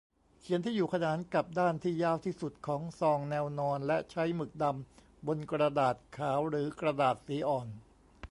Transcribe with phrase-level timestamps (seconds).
[0.39, 7.67] เขียนที่อยู่ขนานกับด้านที่ยาวที่สุดของซอง แนวนอน และใช้หมึกดำบนกระดาษขาวหรือกระดาษสีอ่อน